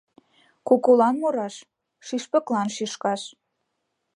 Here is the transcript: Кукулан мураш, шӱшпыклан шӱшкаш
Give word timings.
Кукулан 0.67 1.15
мураш, 1.21 1.55
шӱшпыклан 2.05 2.67
шӱшкаш 2.75 3.21